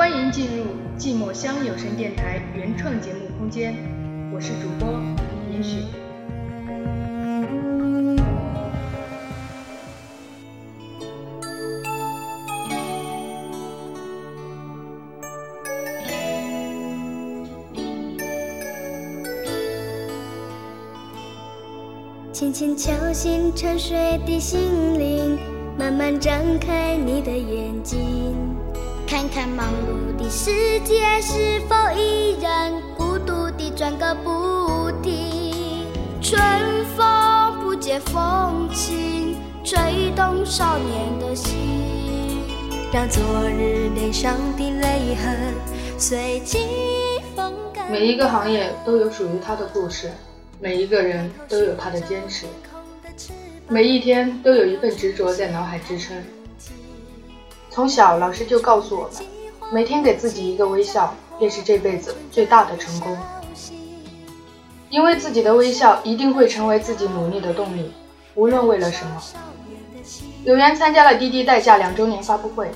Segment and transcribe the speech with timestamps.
[0.00, 0.64] 欢迎进入
[0.98, 3.74] 寂寞乡有声电台原创节目空间，
[4.32, 4.98] 我是主播
[5.52, 5.76] 严雪。
[22.32, 25.38] 轻轻敲醒沉睡的心灵，
[25.78, 28.34] 慢慢张开你的眼睛，
[29.20, 35.84] 看看忙碌的世界是否依然孤独地转个不停。
[36.22, 36.40] 春
[36.96, 41.54] 风不解风情，吹动少年的心，
[42.90, 45.52] 让昨日脸上的泪痕
[45.98, 46.60] 随季
[47.36, 47.92] 风干。
[47.92, 50.10] 每一个行业都有属于它的故事。
[50.58, 52.46] 每一个人都有他的坚持，
[53.68, 56.16] 每一天都有一份执着在脑海支撑。
[57.80, 59.22] 从小，老师就告诉我们，
[59.72, 63.16] 每天给自己一个微笑，便是这辈子最大的成功。
[64.90, 67.90] 因为自己的微笑一定会成为自己努力的动力，
[68.34, 69.22] 无论为了什么。
[70.44, 72.70] 有缘参加了滴滴代驾两周年发布会，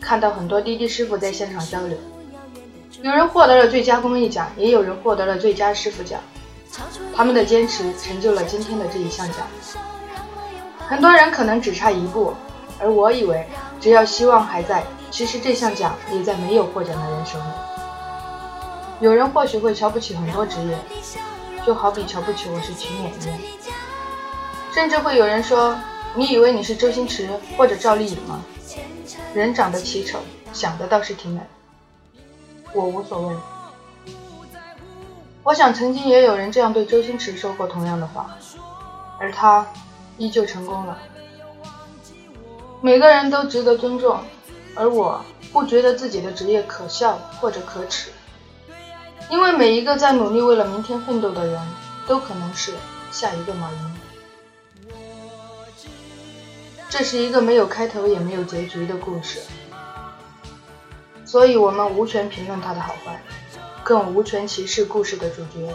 [0.00, 1.98] 看到很多滴滴师傅在现场交流，
[3.02, 6.18] 有人获得了最佳公益奖，也有人获得了最佳师傅奖。
[7.14, 9.40] 他们的坚持成就了今天的这一项奖。
[10.78, 12.32] 很多人可能只差一步，
[12.80, 13.46] 而我以为
[13.84, 17.44] 只要希望还在，其实这项奖也在没有获奖的人手里。
[19.00, 20.78] 有人或许会瞧不起很多职业，
[21.66, 23.38] 就好比瞧不起我是群演一样。
[24.72, 25.78] 甚至会有人说
[26.16, 28.40] ：“你以为你是周星驰或者赵丽颖吗？
[29.34, 30.18] 人长得奇丑，
[30.54, 31.42] 想的倒是挺美。”
[32.72, 33.36] 我无所谓。
[35.42, 38.34] 我想，曾经也有人这样对周星驰说过同样的话，
[39.20, 39.66] 而他
[40.16, 40.96] 依旧成功了。
[42.84, 44.20] 每个人都值得尊重，
[44.74, 48.10] 而我不觉得自己的职业可笑或者可耻，
[49.30, 51.58] 因为每一个在努力为了明天奋斗的人，
[52.06, 52.74] 都可能是
[53.10, 53.78] 下一个马云。
[56.90, 59.40] 这是一个没有开头也没有结局的故事，
[61.24, 63.18] 所以我们无权评论他的好坏。
[63.82, 65.74] 更无权歧视故事的主角。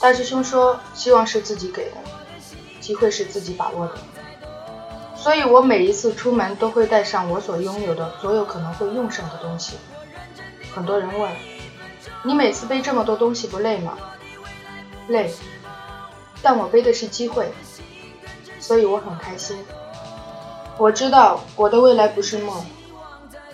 [0.00, 1.96] 大师兄说：“希望是自己给的，
[2.80, 3.94] 机会是自己把握的。”
[5.16, 9.76] 所以，我每一次出门都会带上我所拥有的所有可能会用上的东西。
[10.74, 11.30] 很多人问
[12.22, 13.96] ：“你每次背这么多东西不累吗？”
[15.08, 15.32] 累，
[16.42, 17.50] 但我背的是机会，
[18.60, 19.56] 所以我很开心。
[20.78, 22.64] 我知道我的未来不是梦。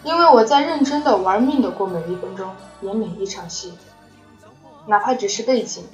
[0.05, 3.73] 因为我在认真的玩命的过每一分钟，演每一场戏，
[4.87, 5.84] 哪怕只是背景，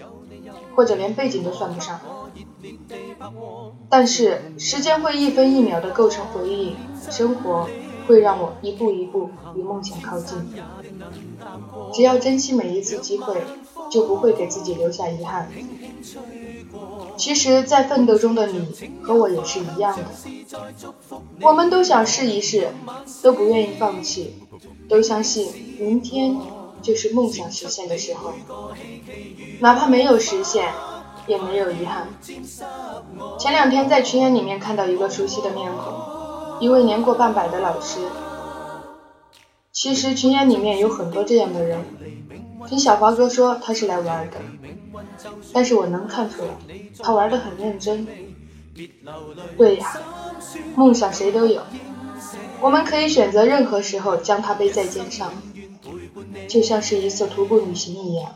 [0.74, 2.00] 或者连背景都算不上。
[3.88, 6.76] 但是时间会一分一秒的构成回忆，
[7.10, 7.68] 生活
[8.06, 10.38] 会让我一步一步与梦想靠近。
[11.92, 13.42] 只要珍惜每一次机会，
[13.90, 15.48] 就不会给自己留下遗憾。
[17.16, 18.68] 其实，在奋斗中的你
[19.02, 20.04] 和我也是一样的，
[21.40, 22.68] 我们都想试一试，
[23.22, 24.34] 都不愿意放弃，
[24.88, 26.36] 都相信明天
[26.88, 28.32] 就是梦想实现的时候，
[29.60, 30.72] 哪怕没有实现，
[31.26, 32.08] 也没有遗憾。
[33.38, 38.00] 前两天在群演里面看到一个熟悉的面孔，一位年过半百的老师。
[39.70, 41.84] 其实群演里面有很多这样的人，
[42.66, 44.38] 听小华哥说他是来玩的。
[45.52, 46.48] 但是我能看出来，
[47.00, 48.06] 他玩得很认真。
[49.58, 50.00] 对呀，
[50.74, 51.60] 梦想谁都有，
[52.62, 55.34] 我们可以选择任何时候将它背在肩上，
[56.48, 58.34] 就像是一次徒步旅行一样，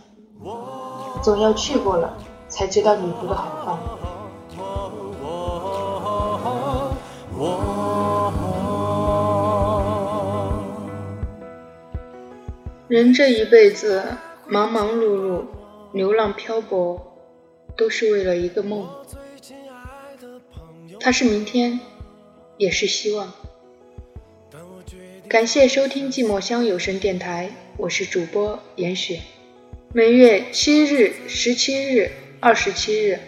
[1.23, 2.17] 总要去过了
[2.49, 3.79] 才知道旅途的好坏。
[12.89, 14.05] 人这一辈子
[14.47, 15.43] 忙忙碌碌。
[15.93, 16.99] 流浪漂泊，
[17.77, 18.89] 都是为了一个梦。
[20.99, 21.81] 它是明天，
[22.57, 23.31] 也是希望。
[25.29, 29.21] 感谢收听寂寞乡有声电台，我是主播严雪。
[29.93, 33.19] 每月七日、十七日、二十七日，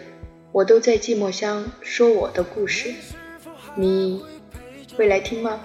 [0.51, 2.93] 我都在寂寞乡说我的故事。
[3.75, 4.23] 你
[4.95, 5.59] 会来听吗？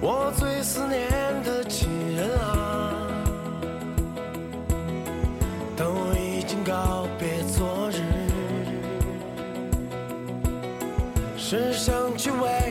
[0.00, 1.08] 我最思念
[1.42, 2.84] 的亲人啊。
[11.50, 12.67] 是想去为。